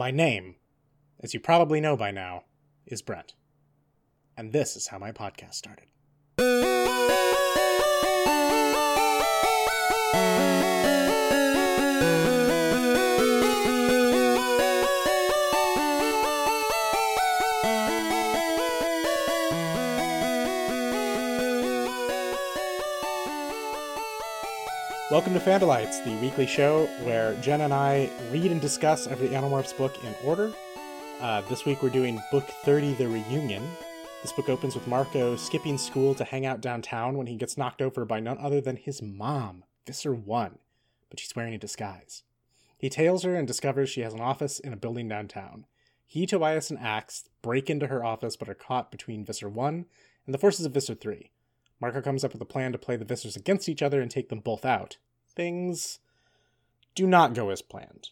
[0.00, 0.54] My name,
[1.22, 2.44] as you probably know by now,
[2.86, 3.34] is Brent.
[4.34, 5.88] And this is how my podcast started.
[25.10, 29.76] Welcome to Fandalites, the weekly show where Jen and I read and discuss every Animorphs
[29.76, 30.54] book in order.
[31.20, 33.68] Uh, this week we're doing Book 30, The Reunion.
[34.22, 37.82] This book opens with Marco skipping school to hang out downtown when he gets knocked
[37.82, 40.58] over by none other than his mom, Visser 1,
[41.08, 42.22] but she's wearing a disguise.
[42.78, 45.66] He tails her and discovers she has an office in a building downtown.
[46.06, 49.86] He, Tobias, and Ax break into her office but are caught between Visser 1
[50.26, 51.32] and the forces of Visser 3.
[51.80, 54.28] Marco comes up with a plan to play the Vissers against each other and take
[54.28, 54.98] them both out.
[55.40, 56.00] Things
[56.94, 58.10] do not go as planned.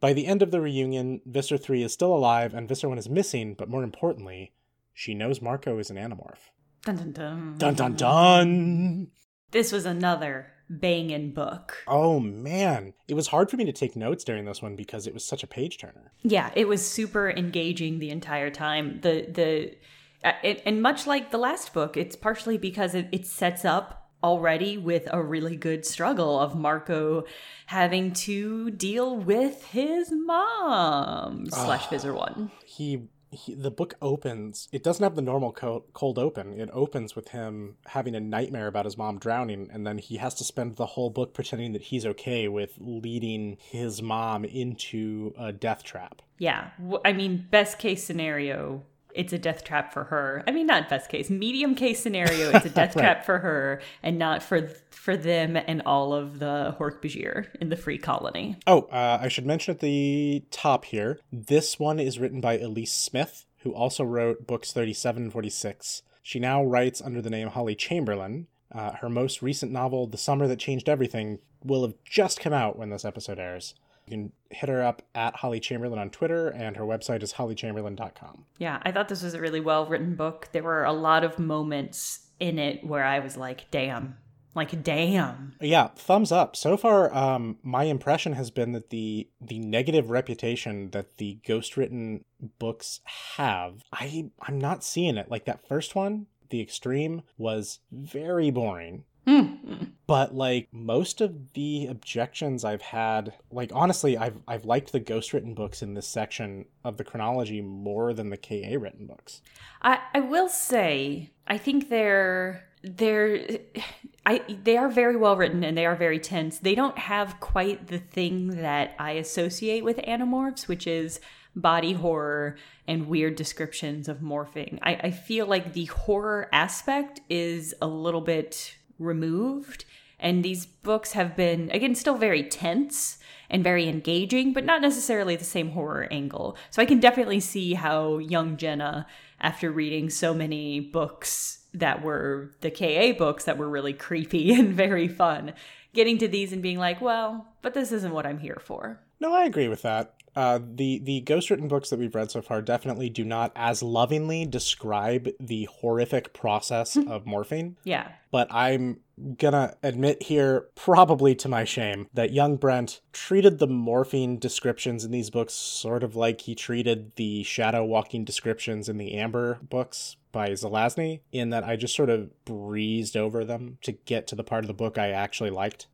[0.00, 3.08] By the end of the reunion, Visser 3 is still alive and Visser 1 is
[3.08, 4.52] missing, but more importantly,
[4.92, 6.50] she knows Marco is an Animorph.
[6.84, 7.54] Dun dun dun.
[7.56, 9.06] Dun dun dun!
[9.50, 11.84] This was another banging book.
[11.86, 15.14] Oh man, it was hard for me to take notes during this one because it
[15.14, 16.12] was such a page turner.
[16.22, 19.00] Yeah, it was super engaging the entire time.
[19.00, 19.76] The the
[20.22, 24.01] uh, it, and much like the last book, it's partially because it, it sets up
[24.22, 27.24] already with a really good struggle of Marco
[27.66, 32.50] having to deal with his mom slash ah, Visser one.
[32.64, 34.68] He, he, the book opens.
[34.72, 36.60] It doesn't have the normal co- cold open.
[36.60, 40.34] It opens with him having a nightmare about his mom drowning, and then he has
[40.34, 45.52] to spend the whole book pretending that he's okay with leading his mom into a
[45.52, 46.22] death trap.
[46.38, 46.70] Yeah,
[47.04, 48.82] I mean, best case scenario,
[49.14, 50.42] it's a death trap for her.
[50.46, 53.02] I mean, not best case, medium case scenario, it's a death Right.
[53.02, 57.76] trap for her, and not for for them and all of the Hork-Bajir in the
[57.76, 58.56] Free Colony.
[58.66, 62.92] Oh, uh, I should mention at the top here, this one is written by Elise
[62.92, 66.02] Smith, who also wrote books 37 and 46.
[66.22, 68.46] She now writes under the name Holly Chamberlain.
[68.70, 72.78] Uh, her most recent novel, The Summer That Changed Everything, will have just come out
[72.78, 73.74] when this episode airs.
[74.12, 78.44] You can hit her up at Holly Chamberlain on Twitter, and her website is hollychamberlain.com.
[78.58, 80.50] Yeah, I thought this was a really well written book.
[80.52, 84.18] There were a lot of moments in it where I was like, damn.
[84.54, 85.54] Like, damn.
[85.62, 86.56] Yeah, thumbs up.
[86.56, 91.78] So far, um, my impression has been that the the negative reputation that the ghost
[91.78, 92.26] written
[92.58, 93.00] books
[93.36, 95.30] have, I I'm not seeing it.
[95.30, 99.04] Like that first one, The Extreme, was very boring.
[99.26, 99.91] Mm.
[100.06, 105.32] But like most of the objections I've had, like honestly, I've I've liked the ghost
[105.32, 109.42] written books in this section of the chronology more than the KA written books.
[109.80, 113.58] I, I will say, I think they're they're
[114.26, 116.58] I they are very well written and they are very tense.
[116.58, 121.20] They don't have quite the thing that I associate with Animorphs, which is
[121.54, 124.78] body horror and weird descriptions of morphing.
[124.82, 129.84] I, I feel like the horror aspect is a little bit removed.
[130.18, 133.18] And these books have been, again, still very tense
[133.50, 136.56] and very engaging, but not necessarily the same horror angle.
[136.70, 139.06] So I can definitely see how young Jenna,
[139.40, 144.72] after reading so many books that were the KA books that were really creepy and
[144.72, 145.52] very fun,
[145.92, 149.00] getting to these and being like, well, but this isn't what I'm here for.
[149.20, 150.14] No, I agree with that.
[150.34, 153.82] Uh, the the ghost written books that we've read so far definitely do not as
[153.82, 157.74] lovingly describe the horrific process of morphing.
[157.84, 158.12] Yeah.
[158.30, 159.00] But I'm
[159.36, 165.10] gonna admit here, probably to my shame, that young Brent treated the morphing descriptions in
[165.10, 170.16] these books sort of like he treated the shadow walking descriptions in the Amber books
[170.32, 174.42] by Zelazny, in that I just sort of breezed over them to get to the
[174.44, 175.88] part of the book I actually liked.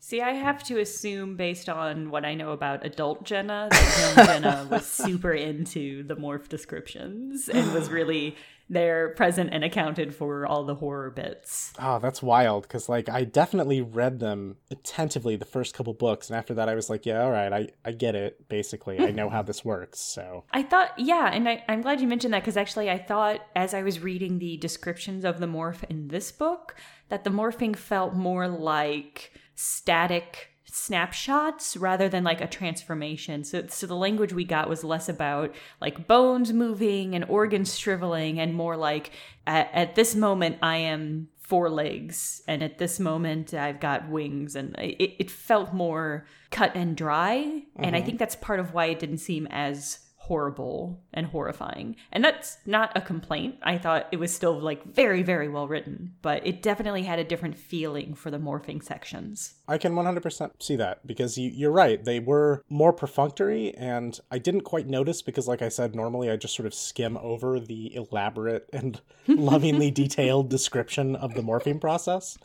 [0.00, 4.26] See, I have to assume, based on what I know about adult Jenna, that young
[4.42, 8.36] Jenna was super into the morph descriptions and was really
[8.70, 11.72] there, present, and accounted for all the horror bits.
[11.80, 16.36] Oh, that's wild because like I definitely read them attentively the first couple books, and
[16.36, 18.48] after that I was like, yeah, all right, I I get it.
[18.48, 19.98] Basically, I know how this works.
[19.98, 23.40] So I thought, yeah, and I, I'm glad you mentioned that because actually I thought
[23.56, 26.76] as I was reading the descriptions of the morph in this book
[27.08, 33.42] that the morphing felt more like static snapshots rather than like a transformation.
[33.42, 38.38] So, so the language we got was less about like bones moving and organs shriveling
[38.38, 39.10] and more like
[39.48, 44.54] at, at this moment I am four legs and at this moment I've got wings
[44.54, 47.64] and it, it felt more cut and dry.
[47.74, 48.06] And I mm-hmm.
[48.06, 51.96] think that's part of why it didn't seem as horrible and horrifying.
[52.12, 53.56] And that's not a complaint.
[53.62, 57.24] I thought it was still like very, very well written, but it definitely had a
[57.24, 59.54] different feeling for the morphing sections.
[59.66, 62.04] I can 100% see that because you, you're right.
[62.04, 66.36] They were more perfunctory, and I didn't quite notice because, like I said, normally I
[66.36, 72.36] just sort of skim over the elaborate and lovingly detailed description of the morphing process.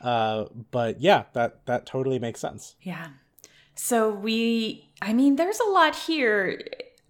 [0.00, 2.74] Uh, but yeah, that that totally makes sense.
[2.82, 3.08] Yeah.
[3.82, 6.60] So we, I mean, there's a lot here.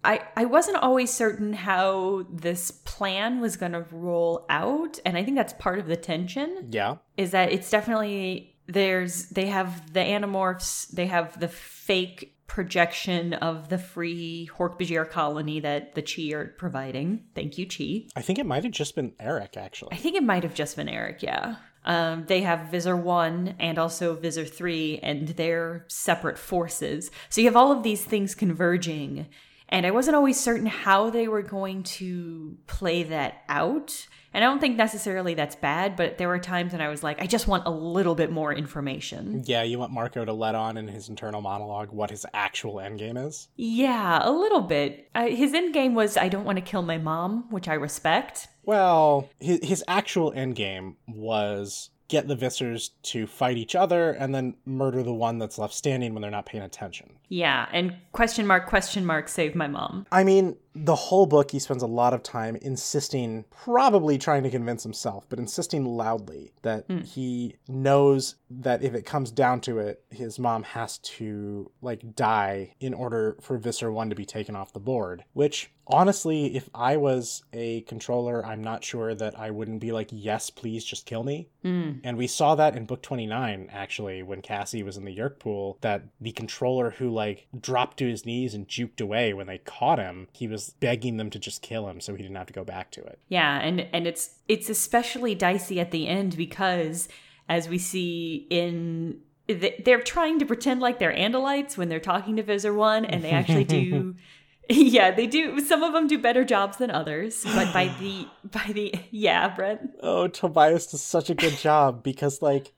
[0.03, 4.99] I, I wasn't always certain how this plan was going to roll out.
[5.05, 6.67] And I think that's part of the tension.
[6.71, 6.97] Yeah.
[7.17, 13.69] Is that it's definitely, there's, they have the animorphs, they have the fake projection of
[13.69, 17.23] the free Hork-Bajir colony that the Chee are providing.
[17.33, 18.09] Thank you, Chee.
[18.13, 19.93] I think it might have just been Erek, actually.
[19.93, 21.55] I think it might have just been Erek, yeah.
[21.85, 27.09] Um, they have Visser 1 and also Visser 3, and they're separate forces.
[27.29, 29.27] So you have all of these things converging.
[29.71, 34.07] And I wasn't always certain how they were going to play that out.
[34.33, 37.21] And I don't think necessarily that's bad, but there were times when I was like,
[37.21, 39.43] I just want a little bit more information.
[39.45, 43.25] Yeah, you want Marco to let on in his internal monologue what his actual endgame
[43.25, 43.49] is?
[43.55, 45.09] Yeah, a little bit.
[45.15, 48.47] Uh, his endgame was, I don't want to kill my mom, which I respect.
[48.63, 54.53] Well, his, his actual endgame was get the Vissers to fight each other and then
[54.65, 57.09] murder the one that's left standing when they're not paying attention.
[57.29, 60.05] Yeah, and question mark, question mark, save my mom.
[60.11, 64.49] I mean, the whole book, he spends a lot of time insisting, probably trying to
[64.49, 67.05] convince himself, but insisting loudly that mm.
[67.05, 72.73] he knows that if it comes down to it, his mom has to, like, die
[72.79, 75.23] in order for Visser 1 to be taken off the board.
[75.33, 80.09] Which, honestly, if I was a controller, I'm not sure that I wouldn't be like,
[80.11, 81.49] yes, please just kill me.
[81.63, 82.01] Mm.
[82.03, 85.77] And we saw that in book 29, actually, when Cassie was in the Yeerk pool,
[85.81, 89.99] that the controller who, like, dropped to his knees and juked away when they caught
[89.99, 92.53] him, he was was begging them to just kill him so he didn't have to
[92.53, 93.19] go back to it.
[93.29, 97.09] Yeah, and and it's it's especially dicey at the end because
[97.49, 102.43] as we see in they're trying to pretend like they're Andalites when they're talking to
[102.43, 104.15] Visser One, and they actually do.
[104.69, 105.59] yeah, they do.
[105.59, 109.91] Some of them do better jobs than others, but by the by the yeah, Brent.
[110.01, 112.71] Oh, Tobias does such a good job because like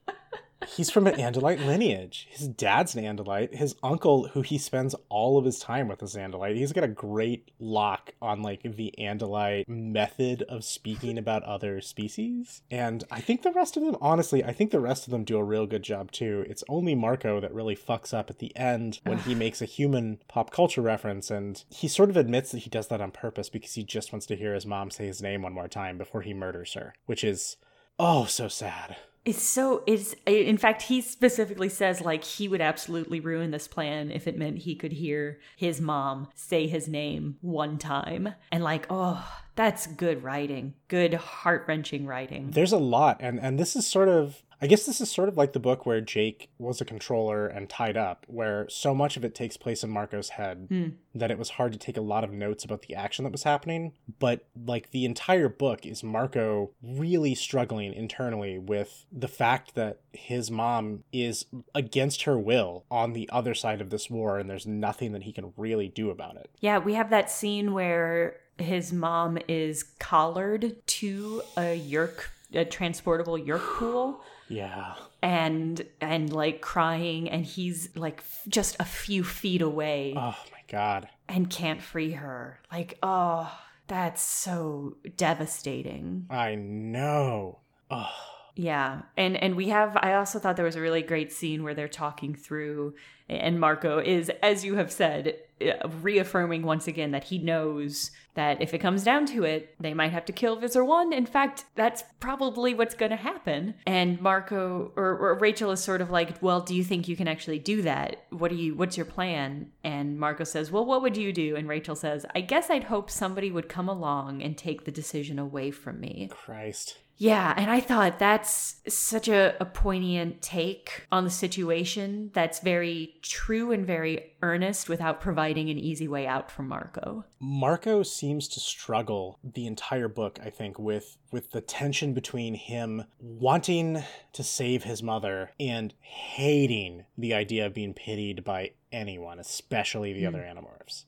[0.68, 2.26] he's from an Andalite lineage.
[2.30, 3.54] His dad's an Andalite.
[3.54, 6.56] His uncle, who he spends all of his time with, is Andalite.
[6.56, 12.62] He's got a great lock on like the Andalite method of speaking about other species.
[12.70, 15.38] And I think the rest of them, honestly, I think the rest of them do
[15.38, 16.44] a real good job too.
[16.48, 20.18] It's only Marco that really fucks up at the end when he makes a human
[20.28, 23.74] pop culture reference, and he sort of admits that he does that on purpose because
[23.74, 26.34] he just wants to hear his mom say his name one more time before he
[26.34, 27.56] murders her, which is
[27.98, 28.96] oh so sad.
[29.24, 34.10] It's so it's in fact he specifically says like he would absolutely ruin this plan
[34.10, 38.34] if it meant he could hear his mom say his name one time.
[38.52, 39.26] And like oh
[39.56, 40.74] that's good writing.
[40.88, 42.50] Good heart-wrenching writing.
[42.50, 43.18] There's a lot.
[43.20, 45.86] And and this is sort of I guess this is sort of like the book
[45.86, 49.82] where Jake was a controller and tied up, where so much of it takes place
[49.82, 50.94] in Marco's head mm.
[51.14, 53.42] that it was hard to take a lot of notes about the action that was
[53.42, 53.92] happening.
[54.18, 60.50] But like the entire book is Marco really struggling internally with the fact that his
[60.50, 65.12] mom is against her will on the other side of this war and there's nothing
[65.12, 66.50] that he can really do about it.
[66.60, 73.36] Yeah, we have that scene where his mom is collared to a Yeerk a transportable
[73.38, 74.94] Yeerk pool yeah.
[75.22, 80.14] And and like crying and he's like just a few feet away.
[80.16, 81.08] Oh my god.
[81.28, 82.60] And can't free her.
[82.70, 83.50] Like, oh,
[83.86, 86.26] that's so devastating.
[86.30, 87.60] I know.
[87.90, 88.10] Oh.
[88.56, 89.02] Yeah.
[89.16, 91.88] And and we have I also thought there was a really great scene where they're
[91.88, 92.94] talking through
[93.28, 98.60] and Marco is as you have said uh, reaffirming once again that he knows that
[98.60, 101.12] if it comes down to it, they might have to kill Visser 1.
[101.12, 103.74] In fact, that's probably what's going to happen.
[103.86, 107.28] And Marco or, or, Rachel is sort of like, "Well, do you think you can
[107.28, 108.24] actually do that?
[108.30, 111.68] What do you what's your plan?" And Marco says, "Well, what would you do?" And
[111.68, 115.70] Rachel says, "I guess I'd hope somebody would come along and take the decision away
[115.70, 116.98] from me." Christ.
[117.16, 123.14] Yeah, and I thought that's such a, a poignant take on the situation that's very
[123.22, 127.24] true and very earnest without providing an easy way out for Marco.
[127.46, 133.04] Marco seems to struggle the entire book, I think, with with the tension between him
[133.20, 140.12] wanting to save his mother and hating the idea of being pitied by anyone, especially
[140.12, 140.28] the mm.
[140.28, 141.04] other Animorphs.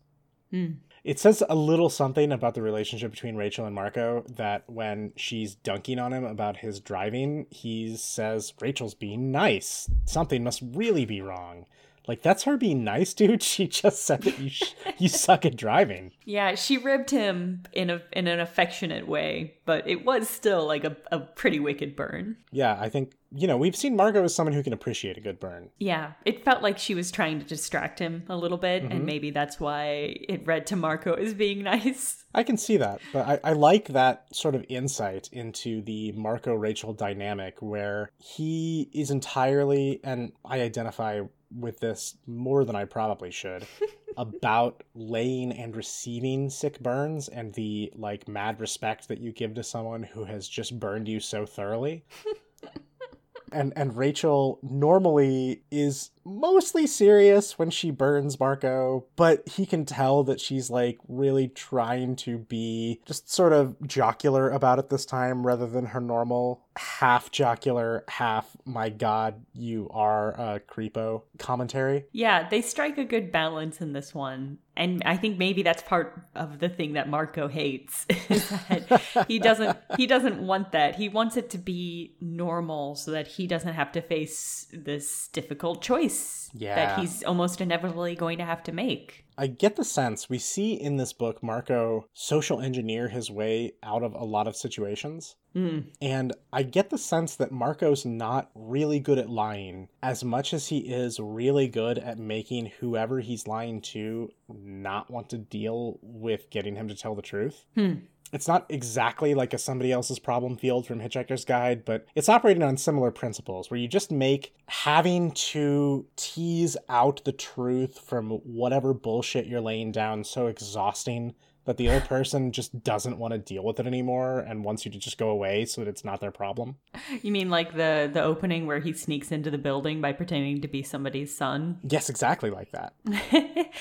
[0.52, 0.76] Mm
[1.06, 5.54] it says a little something about the relationship between Rachel and Marco that when she's
[5.54, 9.88] dunking on him about his driving, he says Rachel's being nice.
[10.04, 11.66] Something must really be wrong.
[12.06, 13.42] Like that's her being nice, dude.
[13.56, 16.12] She just said that you sh- you suck at driving.
[16.28, 20.82] Yeah, she ribbed him in a in an affectionate way, but it was still like
[20.82, 22.38] a, a pretty wicked burn.
[22.50, 25.38] Yeah, I think you know, we've seen Marco as someone who can appreciate a good
[25.38, 25.68] burn.
[25.78, 28.92] Yeah, it felt like she was trying to distract him a little bit, mm-hmm.
[28.92, 32.24] and maybe that's why it read to Marco as being nice.
[32.34, 36.54] I can see that, but I, I like that sort of insight into the Marco
[36.54, 41.20] Rachel dynamic where he is entirely, and I identify
[41.54, 43.66] with this more than I probably should.
[44.16, 49.62] about laying and receiving sick burns and the like mad respect that you give to
[49.62, 52.02] someone who has just burned you so thoroughly
[53.52, 60.24] and and Rachel normally is mostly serious when she burns Marco, but he can tell
[60.24, 65.46] that she's like really trying to be just sort of jocular about it this time
[65.46, 72.04] rather than her normal half jocular, half my god, you are a creepo commentary.
[72.12, 74.58] Yeah, they strike a good balance in this one.
[74.78, 78.06] And I think maybe that's part of the thing that Marco hates.
[79.26, 80.96] he doesn't he doesn't want that.
[80.96, 85.80] He wants it to be normal so that he doesn't have to face this difficult
[85.80, 86.15] choice
[86.54, 86.74] yeah.
[86.74, 89.24] that he's almost inevitably going to have to make.
[89.38, 94.02] I get the sense we see in this book Marco social engineer his way out
[94.02, 95.36] of a lot of situations.
[95.54, 95.86] Mm.
[96.00, 100.68] And I get the sense that Marco's not really good at lying as much as
[100.68, 106.50] he is really good at making whoever he's lying to not want to deal with
[106.50, 107.64] getting him to tell the truth.
[107.74, 107.94] Hmm
[108.32, 112.62] it's not exactly like a somebody else's problem field from Hitchhiker's Guide, but it's operating
[112.62, 118.92] on similar principles where you just make having to tease out the truth from whatever
[118.92, 121.34] bullshit you're laying down so exhausting
[121.66, 124.90] that the other person just doesn't want to deal with it anymore and wants you
[124.90, 126.76] to just go away so that it's not their problem.
[127.22, 130.68] You mean like the the opening where he sneaks into the building by pretending to
[130.68, 131.80] be somebody's son?
[131.88, 132.94] Yes, exactly like that.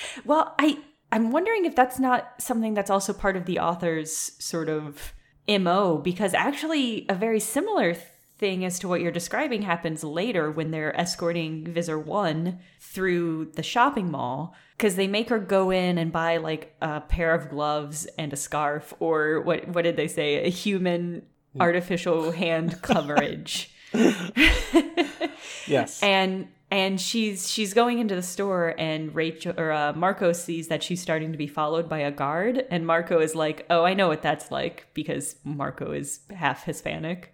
[0.25, 0.77] well, I
[1.15, 5.13] I'm wondering if that's not something that's also part of the author's sort of
[5.47, 7.93] MO, because actually, a very similar
[8.37, 13.63] thing as to what you're describing happens later when they're escorting Visser 1 through the
[13.63, 18.07] shopping mall because they make her go in and buy like a pair of gloves
[18.17, 20.43] and a scarf or what what did they say?
[20.43, 21.25] A human
[21.57, 23.71] artificial hand coverage.
[25.67, 26.01] Yes.
[26.03, 30.83] And and she's she's going into the store and Rachel or uh, Marco sees that
[30.83, 34.07] she's starting to be followed by a guard and Marco is like, "Oh, I know
[34.07, 37.33] what that's like because Marco is half Hispanic."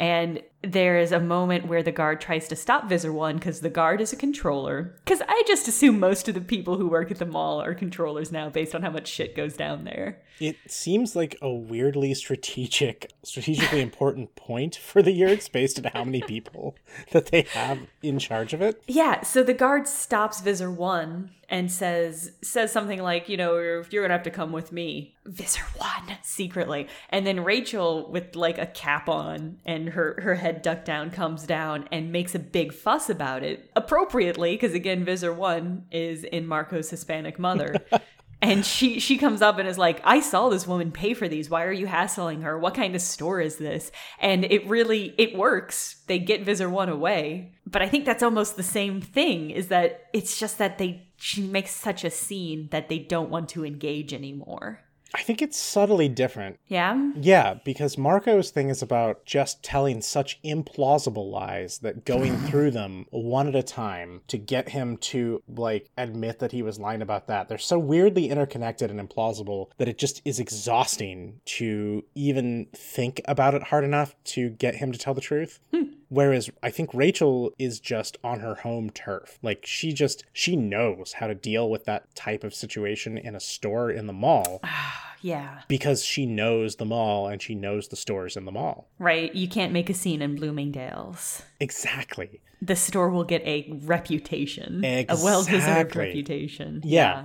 [0.00, 3.70] And there is a moment where the guard tries to stop Visser One because the
[3.70, 4.94] guard is a controller.
[5.04, 8.30] Because I just assume most of the people who work at the mall are controllers
[8.30, 10.22] now, based on how much shit goes down there.
[10.40, 16.04] It seems like a weirdly strategic, strategically important point for the Yeerks, based on how
[16.04, 16.76] many people
[17.12, 18.82] that they have in charge of it.
[18.86, 19.22] Yeah.
[19.22, 24.02] So the guard stops Visser One and says says something like, you know, you're, you're
[24.02, 26.88] gonna have to come with me, Visser One, secretly.
[27.10, 31.10] And then Rachel, with like a cap on and her her head head ducked down
[31.10, 36.24] comes down and makes a big fuss about it appropriately because again visser 1 is
[36.24, 37.76] in marco's hispanic mother.
[38.44, 41.48] And she she comes up and is like i saw this woman pay for these.
[41.48, 42.58] Why are you hassling her?
[42.58, 43.92] What kind of store is this?
[44.18, 46.02] And it really it works.
[46.08, 47.52] They get visser 1 away.
[47.64, 51.40] But i think that's almost the same thing is that it's just that they she
[51.40, 54.80] makes such a scene that they don't want to engage anymore
[55.14, 56.58] I think it's subtly different.
[56.66, 57.12] Yeah?
[57.14, 63.06] Yeah, because Marco's thing is about just telling such implausible lies that going through them
[63.10, 67.26] one at a time to get him to, like, admit that he was lying about
[67.26, 67.48] that.
[67.48, 73.54] They're so weirdly interconnected and implausible that it just is exhausting to even think about
[73.54, 75.60] it hard enough to get him to tell the truth.
[75.72, 75.82] Hmm.
[76.12, 79.38] Whereas I think Rachel is just on her home turf.
[79.42, 83.40] Like she just she knows how to deal with that type of situation in a
[83.40, 84.60] store in the mall.
[85.22, 85.62] yeah.
[85.68, 88.90] Because she knows the mall and she knows the stores in the mall.
[88.98, 89.34] Right.
[89.34, 91.44] You can't make a scene in Bloomingdale's.
[91.60, 92.42] Exactly.
[92.60, 94.84] The store will get a reputation.
[94.84, 95.22] Exactly.
[95.22, 96.82] A well deserved reputation.
[96.84, 97.00] yeah.
[97.00, 97.24] yeah.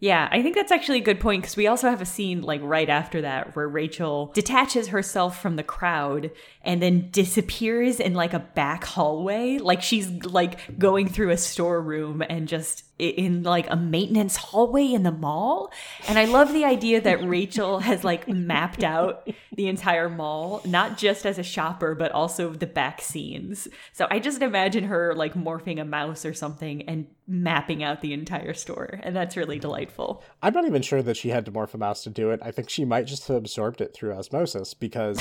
[0.00, 2.60] Yeah, I think that's actually a good point because we also have a scene like
[2.62, 6.30] right after that where Rachel detaches herself from the crowd
[6.62, 9.58] and then disappears in like a back hallway.
[9.58, 15.02] Like she's like going through a storeroom and just in like a maintenance hallway in
[15.02, 15.72] the mall.
[16.08, 20.98] And I love the idea that Rachel has like mapped out the entire mall, not
[20.98, 23.68] just as a shopper, but also the back scenes.
[23.92, 28.12] So I just imagine her like morphing a mouse or something and mapping out the
[28.12, 28.98] entire store.
[29.02, 30.24] And that's really delightful.
[30.42, 32.40] I'm not even sure that she had to morph a mouse to do it.
[32.42, 35.20] I think she might just have absorbed it through osmosis because,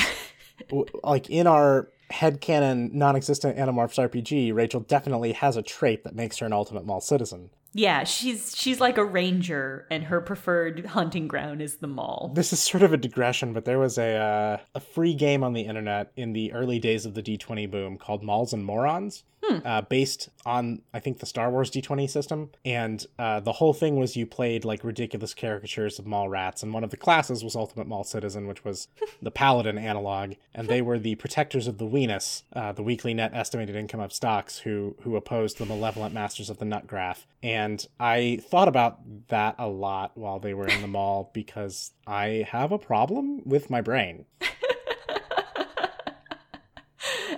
[1.04, 6.38] like, in our headcanon non existent Animorphs RPG, Rachel definitely has a trait that makes
[6.38, 7.50] her an ultimate mall citizen.
[7.78, 12.32] Yeah, she's she's like a ranger, and her preferred hunting ground is the mall.
[12.34, 15.54] This is sort of a digression, but there was a uh, a free game on
[15.54, 19.58] the internet in the early days of the D20 boom called Malls and Morons, hmm.
[19.66, 23.96] uh, based on I think the Star Wars D20 system, and uh, the whole thing
[23.98, 27.56] was you played like ridiculous caricatures of mall rats, and one of the classes was
[27.56, 28.88] Ultimate Mall Citizen, which was
[29.22, 33.32] the Paladin analog, and they were the protectors of the Weenus, uh, the weekly net
[33.34, 37.86] estimated income of stocks, who who opposed the malevolent masters of the nut graph, and
[38.00, 42.72] I thought about that a lot while they were in the mall because I have
[42.72, 44.26] a problem with my brain.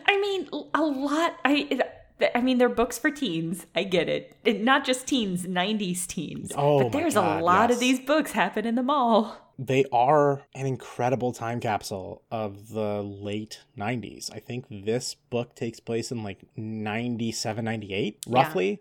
[0.05, 1.37] I mean, a lot.
[1.45, 1.81] I
[2.35, 3.65] I mean, they're books for teens.
[3.75, 4.35] I get it.
[4.43, 6.51] it not just teens, 90s teens.
[6.55, 7.77] Oh, but there's God, a lot yes.
[7.77, 9.37] of these books happen in the mall.
[9.57, 14.33] They are an incredible time capsule of the late 90s.
[14.33, 18.79] I think this book takes place in like 97, 98, roughly.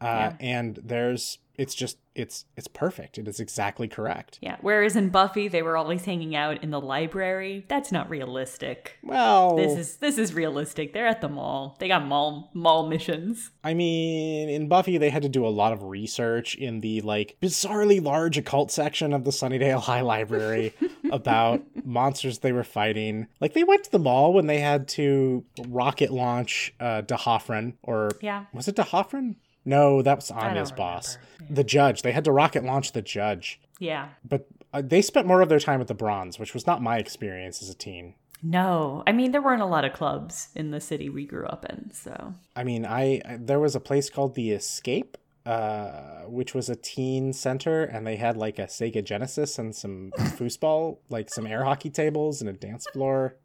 [0.00, 0.32] Uh, Yeah.
[0.40, 3.18] And there's, it's just, it's, it's perfect.
[3.18, 4.38] It is exactly correct.
[4.40, 4.56] Yeah.
[4.60, 7.64] Whereas in Buffy, they were always hanging out in the library.
[7.68, 8.96] That's not realistic.
[9.02, 10.92] Well, This is this is realistic.
[10.92, 11.76] They're at the mall.
[11.80, 13.50] They got mall mall missions.
[13.64, 17.36] I mean, in Buffy, they had to do a lot of research in the like
[17.40, 20.74] bizarrely large occult section of the Sunnydale High Library
[21.12, 23.26] about monsters they were fighting.
[23.40, 28.10] Like they went to the mall when they had to rocket launch uh, D'Hoffryn, or
[28.20, 28.44] Yeah.
[28.52, 29.36] was it D'Hoffryn?
[29.68, 31.18] No, that was Anya's boss.
[31.38, 31.54] remember.
[31.54, 32.02] The judge.
[32.02, 34.08] They had to rocket launch the judge, Yeah.
[34.24, 36.98] but uh, they spent more of their time at the Bronze, which was not my
[36.98, 38.14] experience as a teen.
[38.42, 39.02] No.
[39.06, 41.90] I mean, there weren't a lot of clubs in the city we grew up in,
[41.92, 46.68] so I mean, I I- there was a place called the Escape, uh, which was
[46.68, 51.46] a teen center, and they had like a Sega Genesis and some foosball, like some
[51.46, 53.36] air hockey tables and a dance floor.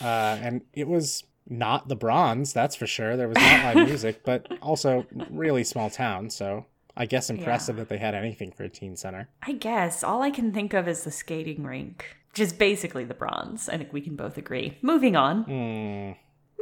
[0.00, 3.16] Uh, and it was not the Bronze, that's for sure.
[3.16, 7.88] There was not live music, but also really small town, so I guess impressive that
[7.88, 9.28] they had anything for a teen center.
[9.42, 13.14] I guess all I can think of is the skating rink, which is basically the
[13.14, 13.68] bronze.
[13.68, 14.78] I think we can both agree.
[14.80, 15.42] Moving on.
[15.44, 16.12] Hmm.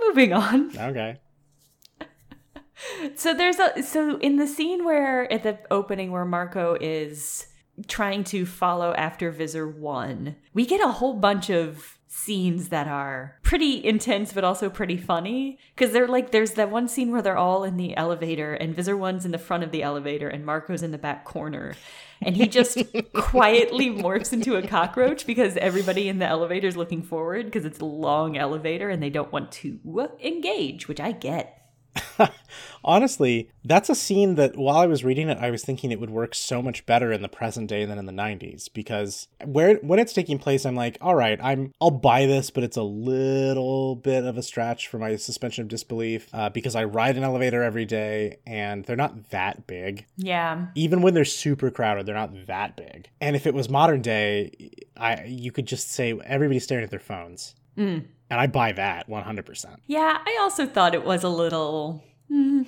[0.00, 0.76] Moving on.
[0.76, 1.18] Okay.
[3.14, 7.46] So there's a so in the scene where at the opening where Marco is
[7.86, 13.38] trying to follow after Visser 1, we get a whole bunch of scenes that are
[13.42, 17.38] pretty intense but also pretty funny because they're like there's that one scene where they're
[17.38, 20.82] all in the elevator and Visser 1's in the front of the elevator and Marco's
[20.82, 21.74] in the back corner
[22.20, 22.78] and he just
[23.14, 27.80] quietly morphs into a cockroach because everybody in the elevator is looking forward because it's
[27.80, 29.80] a long elevator and they don't want to
[30.22, 31.61] engage, which I get.
[32.84, 36.10] Honestly, that's a scene that while I was reading it, I was thinking it would
[36.10, 39.98] work so much better in the present day than in the 90s because where when
[39.98, 43.96] it's taking place, I'm like, all right, I'm I'll buy this, but it's a little
[43.96, 47.62] bit of a stretch for my suspension of disbelief uh, because I ride an elevator
[47.62, 50.06] every day and they're not that big.
[50.16, 50.66] Yeah.
[50.74, 53.08] Even when they're super crowded, they're not that big.
[53.20, 56.98] And if it was modern day, I you could just say everybody's staring at their
[56.98, 57.54] phones.
[57.76, 58.04] Mm.
[58.32, 59.76] And I buy that 100%.
[59.86, 62.02] Yeah, I also thought it was a little.
[62.30, 62.64] mm,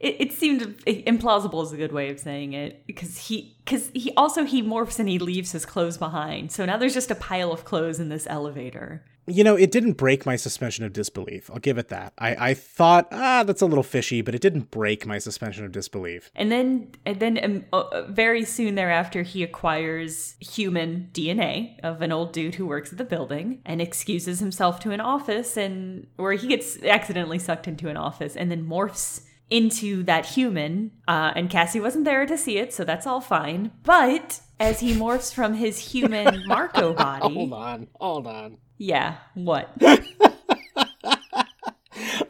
[0.00, 4.14] it, it seemed implausible is a good way of saying it because he because he
[4.16, 6.52] also he morphs and he leaves his clothes behind.
[6.52, 9.04] So now there's just a pile of clothes in this elevator.
[9.28, 11.50] You know, it didn't break my suspension of disbelief.
[11.50, 12.12] I'll give it that.
[12.18, 15.72] I, I thought, ah, that's a little fishy, but it didn't break my suspension of
[15.72, 16.30] disbelief.
[16.34, 22.12] And then, and then, um, uh, very soon thereafter, he acquires human DNA of an
[22.12, 26.32] old dude who works at the building, and excuses himself to an office, and where
[26.32, 30.90] he gets accidentally sucked into an office, and then morphs into that human.
[31.06, 33.72] Uh, and Cassie wasn't there to see it, so that's all fine.
[33.82, 38.58] But as he morphs from his human Marco body, Hold on, hold on.
[38.78, 39.70] Yeah, what?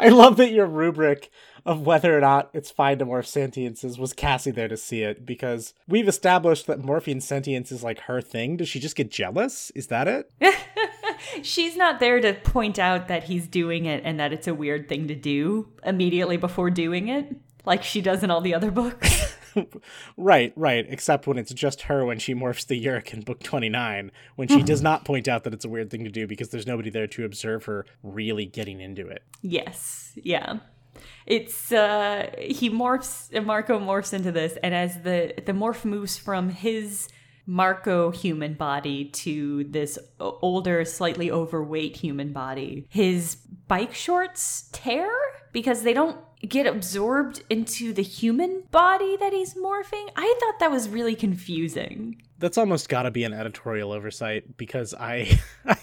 [0.01, 1.31] I love that your rubric
[1.67, 5.27] of whether or not it's fine to morph sentiences was Cassie there to see it
[5.27, 8.57] because we've established that morphing sentience is like her thing.
[8.57, 9.71] Does she just get jealous?
[9.75, 10.31] Is that it?
[11.43, 14.89] She's not there to point out that he's doing it and that it's a weird
[14.89, 19.37] thing to do immediately before doing it, like she does in all the other books.
[20.17, 20.87] right, right.
[20.89, 24.63] Except when it's just her when she morphs the Yeerk in book 29, when she
[24.63, 27.07] does not point out that it's a weird thing to do because there's nobody there
[27.07, 29.23] to observe her really getting into it.
[29.43, 30.59] yes, yeah.
[31.27, 36.49] It's uh he morphs Marco morphs into this and as the the morph moves from
[36.49, 37.09] his
[37.47, 42.87] Marco human body to this older, slightly overweight human body.
[42.91, 45.09] His bike shorts tear
[45.53, 50.09] because they don't get absorbed into the human body that he's morphing?
[50.17, 52.23] I thought that was really confusing.
[52.39, 55.41] That's almost got to be an editorial oversight because I,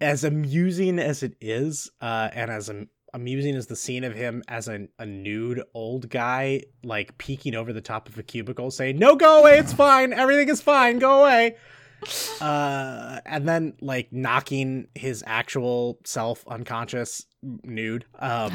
[0.00, 4.42] as amusing as it is, uh, and as am- amusing as the scene of him
[4.46, 8.98] as a, a nude old guy, like peeking over the top of a cubicle saying,
[8.98, 11.56] No, go away, it's fine, everything is fine, go away.
[12.40, 17.24] Uh, and then like knocking his actual self unconscious
[17.64, 18.04] nude.
[18.18, 18.52] Um,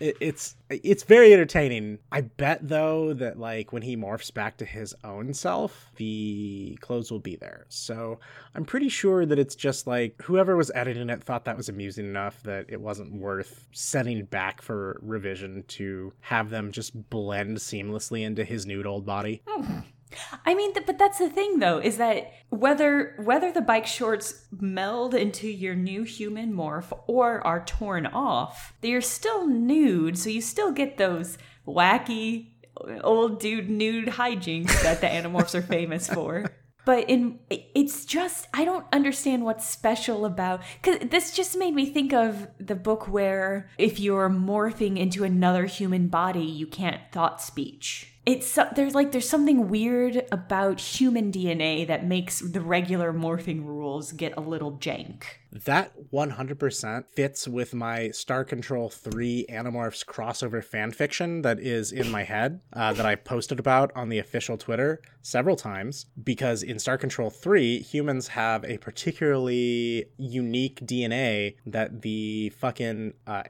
[0.00, 1.98] it, it's it's very entertaining.
[2.12, 7.10] I bet though that like when he morphs back to his own self, the clothes
[7.10, 7.66] will be there.
[7.68, 8.18] So
[8.54, 12.06] I'm pretty sure that it's just like whoever was editing it thought that was amusing
[12.06, 18.24] enough that it wasn't worth setting back for revision to have them just blend seamlessly
[18.24, 19.42] into his nude old body.
[19.46, 19.80] Hmm.
[20.44, 24.46] I mean, th- but that's the thing, though, is that whether whether the bike shorts
[24.50, 30.40] meld into your new human morph or are torn off, they're still nude, so you
[30.40, 32.48] still get those wacky
[33.02, 36.46] old dude nude hijinks that the Animorphs are famous for.
[36.84, 41.84] But in it's just I don't understand what's special about because this just made me
[41.84, 47.42] think of the book where if you're morphing into another human body, you can't thought
[47.42, 53.64] speech it's there's like there's something weird about human DNA that makes the regular morphing
[53.64, 55.22] rules get a little jank.
[55.50, 62.24] That 100% fits with my Star Control 3 Animorphs crossover fanfiction that is in my
[62.24, 66.98] head uh, that I posted about on the official Twitter several times because in Star
[66.98, 73.42] Control 3, humans have a particularly unique DNA that the fucking uh,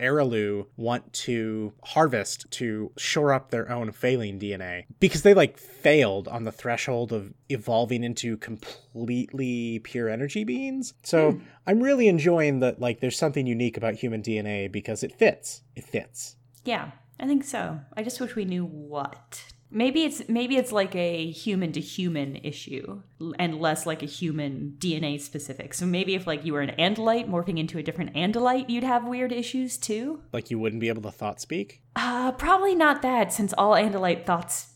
[0.77, 6.45] want to harvest to shore up their own failing DNA because they like failed on
[6.45, 10.95] the threshold of evolving into completely pure energy beings.
[11.03, 11.43] So hmm.
[11.67, 15.63] I'm really enjoying that like there's something unique about human DNA because it fits.
[15.77, 16.37] It fits.
[16.65, 17.81] Yeah, I think so.
[17.97, 19.45] I just wish we knew what.
[19.71, 23.03] Maybe it's maybe it's like a human to human issue
[23.39, 25.75] and less like a human DNA specific.
[25.75, 29.07] So maybe if like you were an Andalite morphing into a different Andalite, you'd have
[29.07, 30.23] weird issues too.
[30.33, 31.83] Like you wouldn't be able to thought speak?
[31.95, 34.69] Uh probably not that since all Andalite thoughts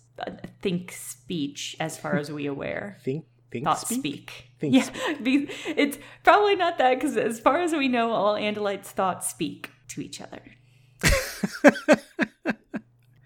[0.60, 2.96] think speech as far as we aware.
[3.04, 3.98] think think thought speak.
[3.98, 4.48] speak.
[4.58, 5.50] Think yeah, speak.
[5.66, 10.00] it's probably not that because as far as we know, all Andalites thought speak to
[10.00, 10.42] each other.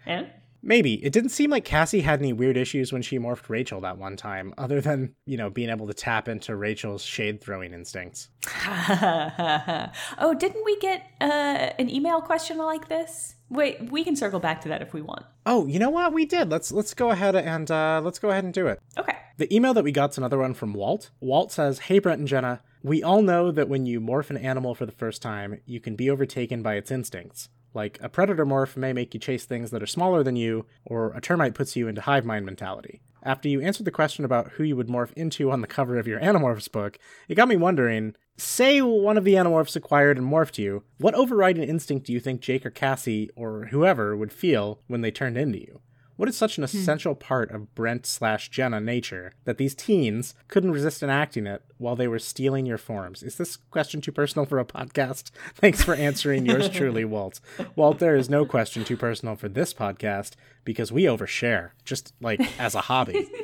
[0.06, 0.26] yeah.
[0.66, 0.94] Maybe.
[0.94, 4.16] It didn't seem like Cassie had any weird issues when she morphed Rachel that one
[4.16, 8.30] time, other than, you know, being able to tap into Rachel's shade throwing instincts.
[8.66, 13.36] oh, didn't we get uh, an email question like this?
[13.48, 15.24] Wait, we can circle back to that if we want.
[15.46, 16.12] Oh, you know what?
[16.12, 16.50] We did.
[16.50, 18.80] Let's let's go ahead and uh, let's go ahead and do it.
[18.98, 19.16] Okay.
[19.36, 21.10] The email that we got is another one from Walt.
[21.20, 24.74] Walt says, "Hey Brent and Jenna, we all know that when you morph an animal
[24.74, 27.50] for the first time, you can be overtaken by its instincts.
[27.76, 31.12] Like a predator morph may make you chase things that are smaller than you, or
[31.12, 33.02] a termite puts you into hive mind mentality.
[33.22, 36.06] After you answered the question about who you would morph into on the cover of
[36.06, 40.56] your Animorphs book, it got me wondering say one of the Animorphs acquired and morphed
[40.56, 45.02] you, what overriding instinct do you think Jake or Cassie or whoever would feel when
[45.02, 45.82] they turned into you?
[46.16, 46.76] What is such an hmm.
[46.76, 47.20] essential hmm.
[47.20, 52.08] part of Brent slash Jenna nature that these teens couldn't resist enacting it while they
[52.08, 53.22] were stealing your forms?
[53.22, 55.30] Is this question too personal for a podcast?
[55.54, 57.40] Thanks for answering yours truly, Walt.
[57.74, 60.32] Walt, there is no question too personal for this podcast
[60.64, 63.28] because we overshare, just like as a hobby.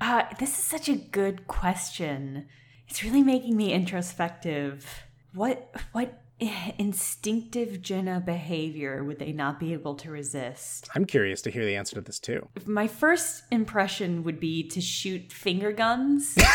[0.00, 2.46] Uh, this is such a good question.
[2.86, 5.04] It's really making me introspective.
[5.34, 6.22] What what
[6.78, 10.88] instinctive Jenna behavior would they not be able to resist?
[10.94, 12.48] I'm curious to hear the answer to this too.
[12.64, 16.36] My first impression would be to shoot finger guns.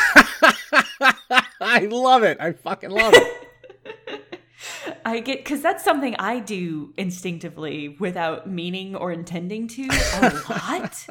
[1.62, 2.38] I love it.
[2.40, 4.40] I fucking love it.
[5.06, 11.06] I get because that's something I do instinctively without meaning or intending to a lot.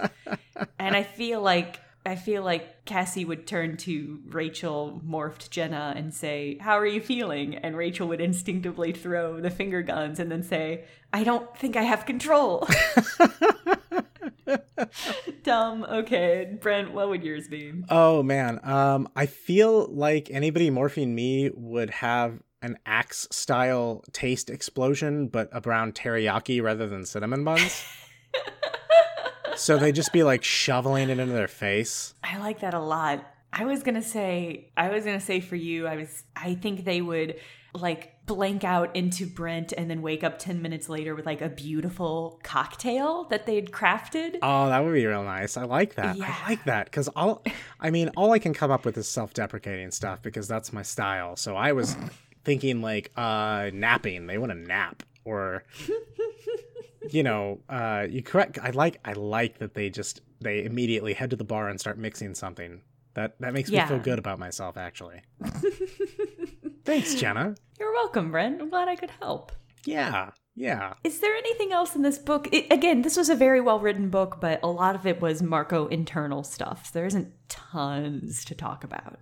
[0.78, 6.12] and I feel like I feel like Cassie would turn to Rachel, morphed Jenna, and
[6.12, 7.54] say, How are you feeling?
[7.54, 11.82] And Rachel would instinctively throw the finger guns and then say, I don't think I
[11.82, 12.68] have control.
[15.42, 15.84] Dumb.
[15.84, 16.56] Okay.
[16.60, 17.72] Brent, what would yours be?
[17.88, 18.60] Oh, man.
[18.62, 25.48] Um, I feel like anybody morphing me would have an Ax style taste explosion, but
[25.52, 27.84] around teriyaki rather than cinnamon buns
[29.56, 32.14] so they just be like shoveling it into their face.
[32.22, 33.24] I like that a lot.
[33.52, 37.00] I was gonna say, I was gonna say for you, I was, I think they
[37.02, 37.36] would
[37.74, 41.48] like blank out into Brent and then wake up 10 minutes later with like a
[41.48, 44.38] beautiful cocktail that they'd crafted.
[44.42, 45.56] Oh, that would be real nice.
[45.56, 46.16] I like that.
[46.16, 46.34] Yeah.
[46.44, 47.42] I like that because all,
[47.80, 50.82] I mean, all I can come up with is self deprecating stuff because that's my
[50.82, 51.36] style.
[51.36, 51.96] So I was
[52.44, 54.26] thinking like uh napping.
[54.26, 55.02] They want to nap.
[55.24, 55.64] or
[57.10, 58.58] you know, uh, you correct.
[58.62, 61.98] I like I like that they just they immediately head to the bar and start
[61.98, 62.82] mixing something.
[63.14, 63.82] That that makes Yeah.
[63.84, 64.76] me feel good about myself.
[64.76, 65.22] Actually,
[66.84, 67.54] thanks, Jenna.
[67.78, 68.60] You're welcome, Brent.
[68.60, 69.52] I'm glad I could help.
[69.84, 70.94] Yeah, yeah.
[71.02, 72.48] Is there anything else in this book?
[72.52, 75.42] It, again, this was a very well written book, but a lot of it was
[75.42, 76.86] Marco internal stuff.
[76.86, 79.18] So there isn't tons to talk about.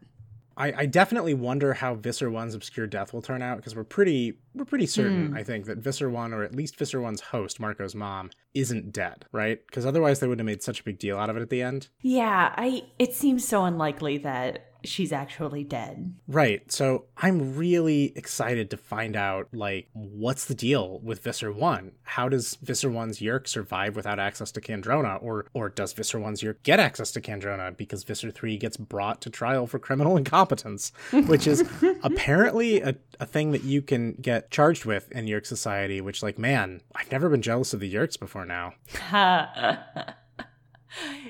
[0.60, 4.34] I, I definitely wonder how Visser One's obscure death will turn out because we're pretty
[4.54, 5.36] we're pretty certain hmm.
[5.36, 9.24] I think that Visser One or at least Visser One's host Marco's mom isn't dead,
[9.32, 9.58] right?
[9.66, 11.62] Because otherwise they wouldn't have made such a big deal out of it at the
[11.62, 11.88] end.
[12.02, 12.82] Yeah, I.
[12.98, 16.14] It seems so unlikely that she's actually dead.
[16.26, 16.70] Right.
[16.70, 21.92] So I'm really excited to find out like what's the deal with Visser 1?
[22.02, 26.42] How does Visser 1's Yeerk survive without access to Kandrona Or or does Visser 1's
[26.42, 30.92] Yeerk get access to Kandrona because Visser 3 gets brought to trial for criminal incompetence,
[31.26, 31.64] which is
[32.02, 36.38] apparently a, a thing that you can get charged with in Yeerk society, which like
[36.38, 38.74] man, I've never been jealous of the Yeerks before now.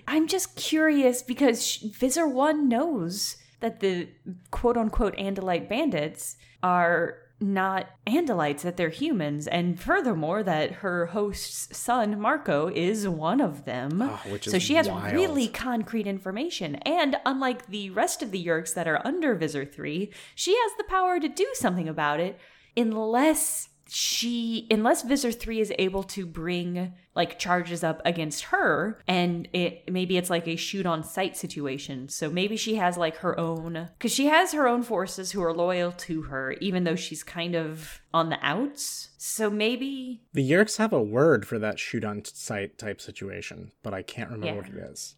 [0.07, 4.09] I'm just curious because Visser One knows that the
[4.51, 11.77] quote unquote Andalite bandits are not Andalites, that they're humans, and furthermore, that her host's
[11.77, 14.03] son, Marco, is one of them.
[14.03, 15.15] Oh, so she has wild.
[15.15, 16.75] really concrete information.
[16.77, 20.85] And unlike the rest of the Yeerks that are under Visser 3, she has the
[20.85, 22.39] power to do something about it
[22.77, 29.49] unless she unless Visser 3 is able to bring like charges up against her and
[29.53, 33.39] it maybe it's like a shoot on sight situation so maybe she has like her
[33.39, 37.23] own because she has her own forces who are loyal to her even though she's
[37.25, 42.05] kind of on the outs so maybe The Yeerks have a word for that shoot
[42.05, 44.57] on sight type situation, but I can't remember Yeah.
[44.57, 45.17] what it is.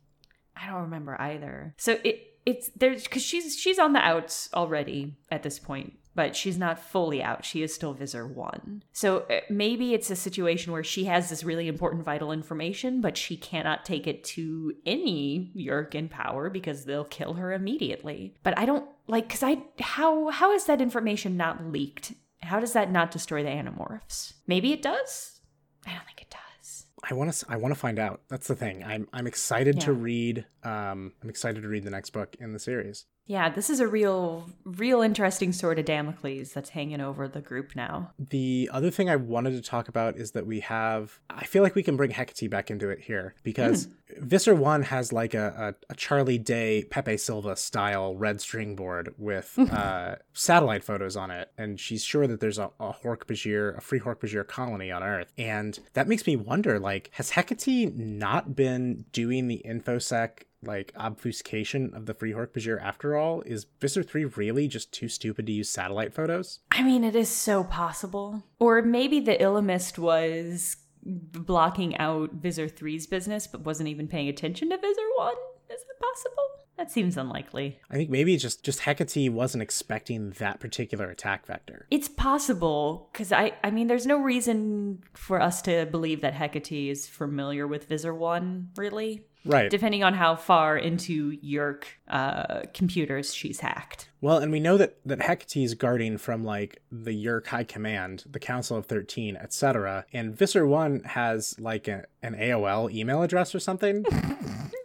[0.56, 1.74] I don't remember either.
[1.78, 6.37] So it it's there's because she's she's on the outs already at this point, but
[6.37, 7.44] she's not fully out.
[7.44, 8.83] She is still Visser one.
[8.92, 13.16] So uh, maybe it's a situation where she has this really important vital information, but
[13.16, 18.35] she cannot take it to any Yeerk in power because they'll kill her immediately.
[18.42, 22.12] But I don't like because I how how is that information not leaked?
[22.42, 24.35] How does that not destroy the Animorphs?
[24.46, 25.40] Maybe it does.
[25.87, 26.87] I don't think it does.
[27.09, 27.46] I want to.
[27.48, 28.22] I want to find out.
[28.29, 28.85] That's the thing.
[28.85, 29.09] I'm.
[29.12, 30.44] I'm excited to read.
[30.62, 31.12] Um.
[31.22, 33.07] I'm excited to read the next book in the series.
[33.26, 37.76] Yeah, this is a real, real interesting sword of Damocles that's hanging over the group
[37.76, 38.11] now.
[38.18, 41.20] The other thing I wanted to talk about is that we have.
[41.30, 45.12] I feel like we can bring Hecate back into it here because Visser One has
[45.12, 50.82] like a, a, a Charlie Day Pepe Silvia style red string board with uh, satellite
[50.82, 54.90] photos on it, and she's sure that there's a, a Hork-Bajir, a free Hork-Bajir colony
[54.90, 60.42] on Earth, and that makes me wonder: like, has Hecate not been doing the infosec?
[60.64, 63.42] Like obfuscation of the Free Hork-Bajir after all?
[63.42, 66.61] Is Visser 3 really just too stupid to use satellite photos?
[66.70, 68.44] I mean, it is so possible.
[68.59, 74.70] Or maybe the Ellimist was blocking out Visser 3's business, but wasn't even paying attention
[74.70, 75.35] to Visser 1?
[75.70, 76.53] Is it possible?
[76.77, 77.79] That seems unlikely.
[77.90, 81.87] I think maybe just just Hecate wasn't expecting that particular attack vector.
[81.90, 86.90] It's possible because I, I mean, there's no reason for us to believe that Hecate
[86.90, 89.27] is familiar with Visser One, really.
[89.44, 89.70] Right.
[89.70, 94.09] Depending on how far into Yeerk uh, computers she's hacked.
[94.20, 98.24] Well, and we know that that Hecate is guarding from like the Yeerk High Command,
[98.31, 100.07] the Council of Thirteen, etc.
[100.12, 104.05] And Visser One has like a, an AOL email address or something.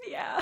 [0.09, 0.41] Yeah.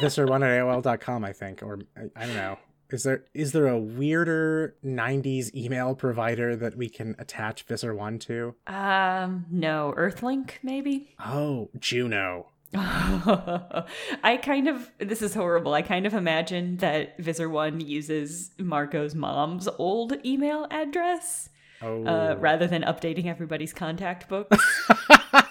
[0.00, 2.58] Visser One at AOL.com, I think, or I, I don't know.
[2.90, 8.18] Is there is there a weirder '90s email provider that we can attach Visser One
[8.20, 8.54] to?
[8.68, 11.14] Um, no, Earthlink, maybe?
[11.18, 12.50] Oh, Juno.
[12.76, 15.74] I kind of, this is horrible.
[15.74, 21.48] I kind of imagine that Visser One uses Marco's mom's old email address
[21.82, 24.88] Oh, uh, rather than updating everybody's contact books.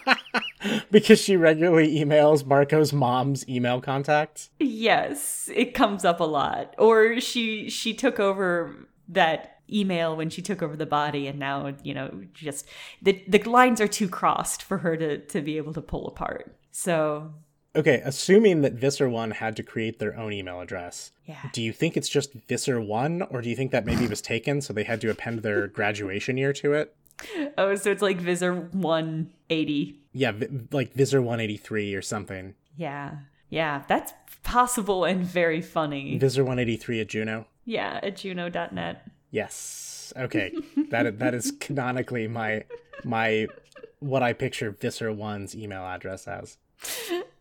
[0.91, 4.49] because she regularly emails Marco's mom's email contacts.
[4.59, 6.73] yes, it comes up a lot.
[6.79, 11.73] Or she she took over that email when she took over the body and now
[11.83, 12.67] you know just
[13.01, 16.55] the the lines are too crossed for her to to be able to pull apart
[16.75, 17.31] so
[17.77, 21.71] Okay, assuming that Visser One had to create their own email address, yeah do you
[21.73, 24.83] think it's just Visser One, or do you think that maybe was taken so they
[24.83, 26.95] had to append their graduation year to it?
[27.57, 30.33] oh so it's like visser 180 Yeah,
[30.71, 32.55] like Visser One Eighty Three or something.
[32.77, 33.17] Yeah.
[33.49, 34.11] Yeah, that's
[34.43, 36.17] possible and very funny.
[36.17, 37.45] Visser One Eighty Three at Juno.
[37.63, 39.07] Yeah, at juno.net.
[39.31, 40.13] Yes.
[40.17, 40.53] Okay,
[40.89, 42.63] that that is canonically my
[43.03, 43.47] my
[43.99, 46.57] what I picture Visser One's email address as.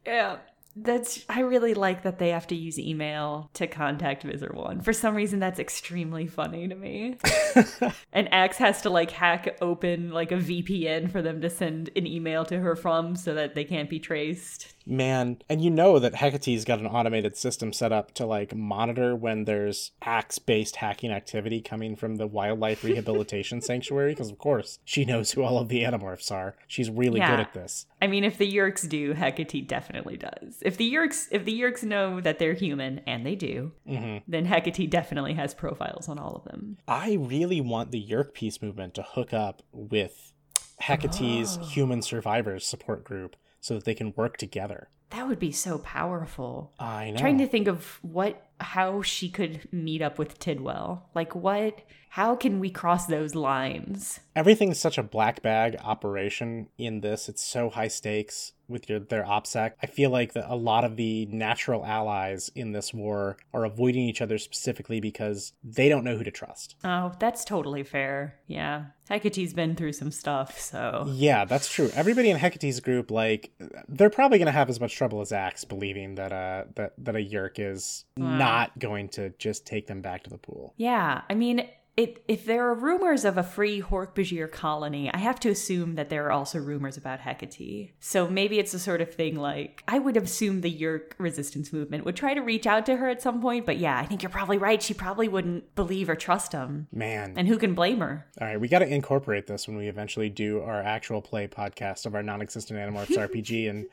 [0.07, 0.37] Yeah.
[0.77, 4.81] That's I really like that they have to use email to contact Visser One.
[4.81, 7.17] For some reason that's extremely funny to me.
[8.13, 12.07] and Ax has to like hack open like a VPN for them to send an
[12.07, 14.73] email to her from so that they can't be traced.
[14.87, 19.17] Man, and you know that Hecate's got an automated system set up to like monitor
[19.17, 25.05] when there's Ax-based hacking activity coming from the wildlife rehabilitation sanctuary because of course she
[25.05, 26.57] knows who all of the animorphs are.
[26.67, 27.31] She's really Yeah.
[27.31, 27.87] good at this.
[28.03, 30.59] I mean, if the Yeerks do, Hecate definitely does.
[30.65, 34.47] If the Yeerks, if the Yeerks know that they're human, and they do, hmm then
[34.47, 36.79] Hecate definitely has profiles on all of them.
[36.89, 40.33] I really want the Yeerk Peace movement to hook up with
[40.81, 41.65] Hecate's Oh.
[41.75, 44.89] human survivors support group so that they can work together.
[45.11, 46.73] That would be so powerful.
[46.79, 47.19] I know.
[47.19, 51.09] Trying to think of what, how she could meet up with Tidwell.
[51.15, 54.21] Like, what, how can we cross those lines?
[54.37, 57.29] Everything's such a black bag operation in this.
[57.29, 59.73] It's so high stakes with your their OPSEC.
[59.83, 64.05] I feel like that a lot of the natural allies in this war are avoiding
[64.05, 66.77] each other specifically because they don't know who to trust.
[66.85, 68.37] Oh, that's totally fair.
[68.47, 68.87] Yeah.
[69.11, 71.05] Hecate's been through some stuff, so.
[71.13, 71.91] Yeah, that's true.
[71.95, 73.53] Everybody in Hecate's group, like,
[73.87, 77.17] they're probably going to have as much trouble as Ax believing that uh that that
[77.17, 80.75] a Yeerk is not going to just take them back to the pool.
[80.77, 85.39] Yeah, I mean, it, if there are rumors of a free Hork-Bajir colony, I have
[85.41, 87.93] to assume that there are also rumors about Hecate.
[88.01, 92.05] So maybe it's the sort of thing like I would assume the Yeerk resistance movement
[92.05, 93.65] would try to reach out to her at some point.
[93.65, 94.83] But yeah, I think you're probably right.
[94.83, 97.35] She probably wouldn't believe or trust him, Man.
[97.37, 98.27] and who can blame her?
[98.41, 102.07] All right, we got to incorporate this when we eventually do our actual play podcast
[102.07, 103.87] of our non-existent Animorphs RPG in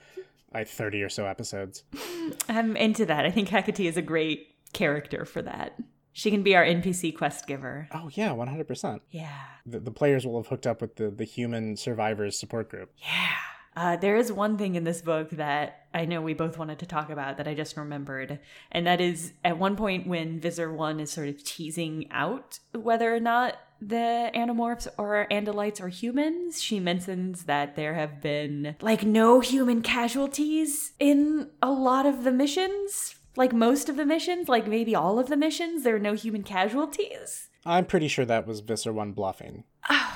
[0.54, 1.84] like 30 or so episodes.
[2.50, 3.26] I'm into that.
[3.26, 5.78] I think Hecate is a great character for that.
[6.14, 7.88] She can be our NPC quest giver.
[7.94, 9.00] Oh yeah, 100%.
[9.12, 9.30] Yeah.
[9.66, 12.92] The, the players will have hooked up with the, the human survivors support group.
[12.98, 13.36] Yeah.
[13.74, 16.86] Uh, there is one thing in this book that I know we both wanted to
[16.86, 18.40] talk about that I just remembered.
[18.72, 23.16] And that is at one point when Visser 1 is sort of teasing out whether
[23.16, 29.04] or not the Animorphs or Andalites are humans, she mentions that there have been like
[29.04, 33.16] no human casualties in a lot of the missions.
[33.36, 36.44] Like most of the missions, like maybe all of the missions, there are no human
[36.44, 37.50] casualties.
[37.66, 39.64] I'm pretty sure that was Visser 1 bluffing.
[39.90, 40.11] Oh,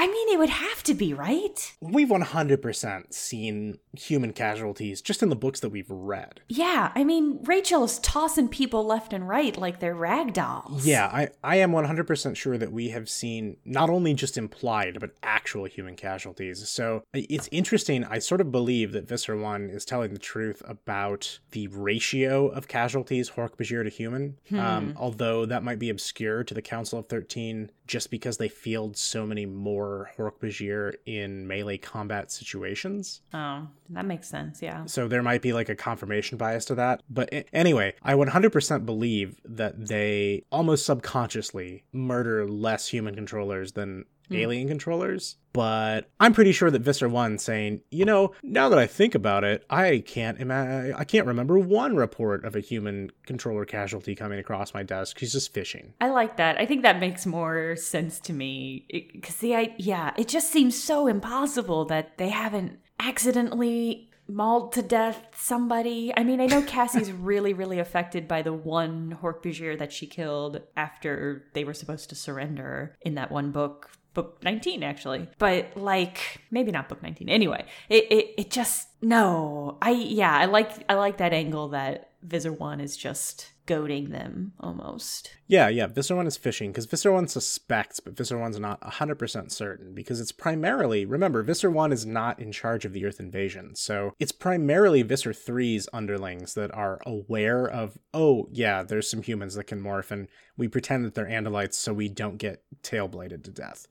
[0.00, 1.74] I mean, it would have to be, right?
[1.82, 6.40] We've 100% seen human casualties just in the books that we've read.
[6.48, 10.86] Yeah, I mean, Rachel is tossing people left and right like they're rag dolls.
[10.86, 15.10] Yeah, I, I am 100% sure that we have seen not only just implied, but
[15.22, 16.66] actual human casualties.
[16.66, 18.02] So it's interesting.
[18.04, 22.68] I sort of believe that Visser 1 is telling the truth about the ratio of
[22.68, 27.70] casualties, Hork-Bajir to human, um, although that might be obscure to the Council of 13
[27.86, 33.22] just because they field so many more Hork-Bajir in melee combat situations.
[33.32, 34.62] Oh, that makes sense.
[34.62, 34.84] Yeah.
[34.86, 37.02] So there might be like a confirmation bias to that.
[37.08, 44.36] But anyway, I 100% believe that they almost subconsciously murder less human controllers than Hmm.
[44.36, 45.36] alien controllers.
[45.52, 49.42] But I'm pretty sure that Visser 1 saying, you know, now that I think about
[49.42, 54.38] it, I can't ima- I can't remember one report of a human controller casualty coming
[54.38, 55.18] across my desk.
[55.18, 55.94] He's just fishing.
[56.00, 56.58] I like that.
[56.60, 58.86] I think that makes more sense to me.
[59.12, 64.82] Because the I yeah, it just seems so impossible that they haven't accidentally mauled to
[64.82, 66.12] death somebody.
[66.16, 70.60] I mean, I know Cassie's really, really affected by the one Hork-Bajir that she killed
[70.76, 73.90] after they were supposed to surrender in that one book.
[74.14, 75.28] Book 19, actually.
[75.38, 77.28] But, like, maybe not book 19.
[77.28, 79.78] Anyway, it, it, it just, no.
[79.80, 84.52] I, yeah, I like, I like that angle that Visser 1 is just goading them
[84.58, 85.30] almost.
[85.46, 85.86] Yeah, yeah.
[85.86, 90.20] Visser 1 is fishing because Visser 1 suspects, but Visser 1's not 100% certain because
[90.20, 93.74] it's primarily, remember, Visser 1 is not in charge of the Earth invasion.
[93.74, 99.54] So it's primarily Visser 3's underlings that are aware of, oh, yeah, there's some humans
[99.54, 103.44] that can morph, and we pretend that they're Andalites so we don't get tail bladed
[103.44, 103.86] to death.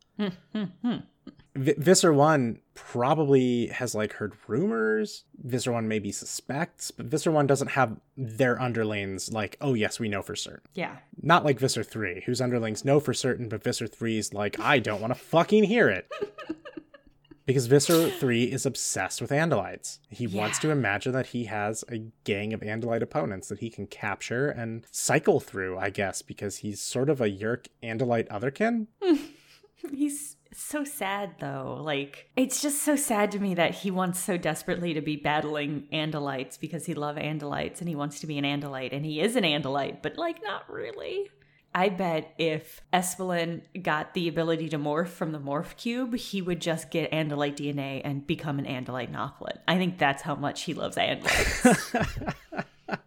[1.55, 5.25] V- Visser 1 probably has like heard rumors.
[5.43, 10.09] Visser 1 maybe suspects, but Visser 1 doesn't have their underlings like, oh, yes, we
[10.09, 10.67] know for certain.
[10.73, 10.97] Yeah.
[11.21, 15.01] Not like Visser 3, whose underlings know for certain, but Visser 3's like, I don't
[15.01, 16.09] want to fucking hear it.
[17.45, 19.97] because Visser 3 is obsessed with Andalites.
[20.11, 23.87] He wants to imagine that he has a gang of Andalite opponents that he can
[23.87, 28.85] capture and cycle through, I guess, because he's sort of a Yeerk Andalite otherkin.
[29.91, 31.79] He's so sad though.
[31.81, 35.87] Like it's just so sad to me that he wants so desperately to be battling
[35.93, 39.35] Andalites because he loves Andalites and he wants to be an Andalite and he is
[39.35, 41.29] an Andalite, but like not really.
[41.73, 46.61] I bet if Esplin got the ability to morph from the morph cube, he would
[46.61, 49.59] just get Andalite DNA and become an Andalite Nothlit.
[49.67, 52.65] I think that's how much he loves Andalites.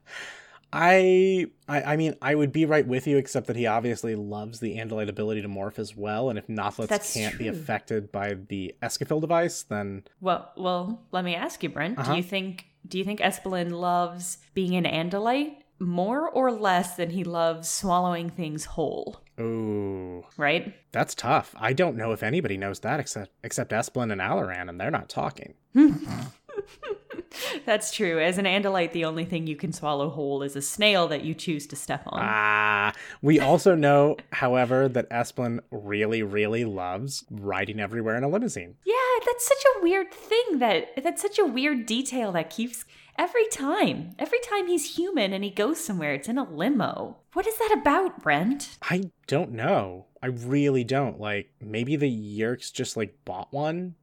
[0.72, 4.60] I, I I mean I would be right with you, except that he obviously loves
[4.60, 6.30] the Andalite ability to morph as well.
[6.30, 11.24] And if Nothlits That's can't be affected by the Escafil device, then well, well, let
[11.24, 11.98] me ask you, Brent.
[11.98, 12.12] Uh-huh.
[12.12, 17.10] Do you think do you think Esplin loves being an Andalite more or less than
[17.10, 19.20] he loves swallowing things whole?
[19.40, 20.74] ooh, Right?
[20.92, 21.54] that's tough.
[21.58, 25.08] I don't know if anybody knows that except except Esplin and Alloran, and they're not
[25.08, 25.54] talking.
[27.66, 28.20] That's true.
[28.20, 31.34] As an Andalite, the only thing you can swallow whole is a snail that you
[31.34, 32.20] choose to step on.
[32.22, 38.76] Ah, we also know, however, that Esplin really, really loves riding everywhere in a limousine.
[38.84, 38.94] Yeah,
[39.24, 42.84] that's such a weird thing that that's such a weird detail that keeps
[43.18, 44.14] every time.
[44.18, 47.18] Every time he's human and he goes somewhere, it's in a limo.
[47.32, 48.78] What is that about, Brent?
[48.82, 50.06] I don't know.
[50.22, 51.18] I really don't.
[51.18, 53.96] Like, maybe the Yeerks just like bought one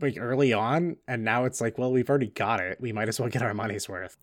[0.00, 2.80] like early on, and now it's like, well, we've already got it.
[2.80, 4.16] We might as well get our money's worth.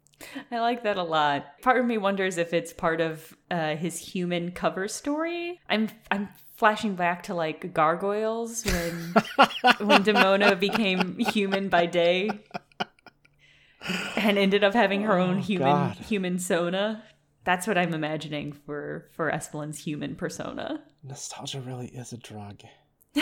[0.51, 1.59] I like that a lot.
[1.61, 5.59] Part of me wonders if it's part of uh, his human cover story.
[5.69, 8.93] I'm I'm flashing back to like gargoyles when
[9.87, 12.29] when Demona became human by day
[14.15, 15.95] and ended up having her own Oh, human God.
[15.97, 17.03] human sona.
[17.43, 20.83] That's what I'm imagining for for Esplin's human persona.
[21.03, 22.61] Nostalgia really is a drug.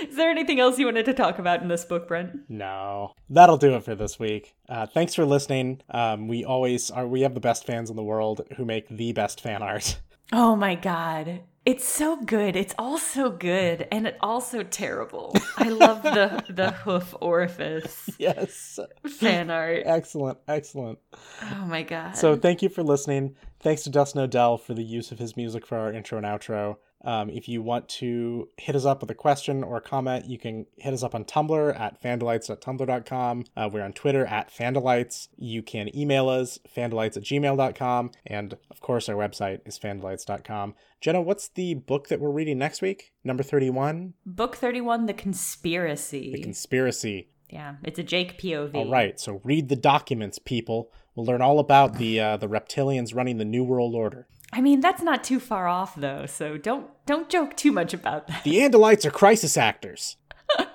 [0.00, 2.40] Is there anything else you wanted to talk about in this book, Brent?
[2.48, 4.54] No, that'll do it for this week.
[4.68, 5.80] Uh, thanks for listening.
[5.90, 7.06] Um, we always are.
[7.06, 10.00] We have the best fans in the world who make the best fan art.
[10.32, 11.40] Oh my god.
[11.64, 12.56] It's so good.
[12.56, 15.34] It's all so good and it also terrible.
[15.56, 19.82] I love the the hoof orifice yes, fan art.
[19.84, 20.98] excellent, excellent.
[21.42, 22.16] Oh my god.
[22.16, 23.36] So thank you for listening.
[23.60, 26.76] Thanks to Dustin Odell for the use of his music for our intro and outro.
[27.04, 30.36] Um, if you want to hit us up with a question or a comment, you
[30.38, 33.44] can hit us up on Tumblr at fandelites.tumblr.com.
[33.56, 35.28] Uh, we're on Twitter at fandelites.
[35.36, 38.10] You can email us, fandelites at gmail.com.
[38.26, 40.74] And of course, our website is fandelites.com.
[41.00, 43.12] Jenna, what's the book that we're reading next week?
[43.22, 44.14] Number 31?
[44.26, 46.32] Book 31 The Conspiracy.
[46.32, 47.28] The Conspiracy.
[47.50, 48.74] yeah, it's a Jake POV.
[48.74, 50.90] All right, so read the documents, people.
[51.14, 54.28] We'll learn all about the uh, the reptilians running the New World Order.
[54.52, 58.26] I mean, that's not too far off though, so don't don't joke too much about
[58.28, 58.44] that.
[58.44, 60.16] The Andalites are crisis actors.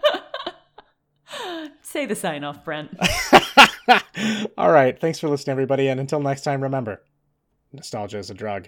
[1.82, 2.96] Say the sign off, Brent.
[4.58, 5.00] All right.
[5.00, 5.88] Thanks for listening, everybody.
[5.88, 7.02] And until next time, remember
[7.72, 8.68] nostalgia is a drug.